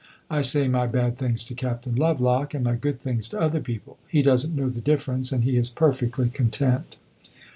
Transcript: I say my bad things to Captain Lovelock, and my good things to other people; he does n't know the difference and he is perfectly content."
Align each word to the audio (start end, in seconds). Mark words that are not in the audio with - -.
I 0.31 0.41
say 0.41 0.67
my 0.67 0.87
bad 0.87 1.15
things 1.15 1.43
to 1.43 1.53
Captain 1.53 1.93
Lovelock, 1.93 2.55
and 2.55 2.63
my 2.63 2.73
good 2.73 2.99
things 2.99 3.27
to 3.27 3.39
other 3.39 3.59
people; 3.59 3.99
he 4.07 4.23
does 4.23 4.47
n't 4.47 4.55
know 4.55 4.67
the 4.67 4.81
difference 4.81 5.31
and 5.31 5.43
he 5.43 5.57
is 5.57 5.69
perfectly 5.69 6.31
content." 6.31 6.95